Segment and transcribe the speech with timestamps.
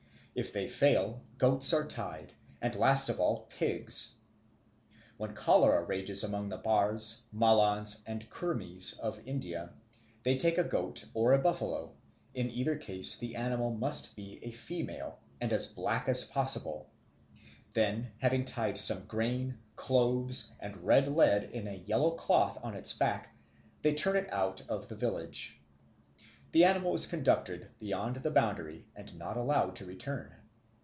[0.33, 4.13] If they fail, goats are tried, and last of all pigs.
[5.17, 9.73] When cholera rages among the Bhars, Mallans, and Kurmis of India,
[10.23, 11.91] they take a goat or a buffalo
[12.33, 16.89] in either case the animal must be a female, and as black as possible
[17.73, 22.93] then having tied some grain, cloves, and red lead in a yellow cloth on its
[22.93, 23.35] back
[23.81, 25.57] they turn it out of the village.
[26.53, 30.29] The animal is conducted beyond the boundary and not allowed to return.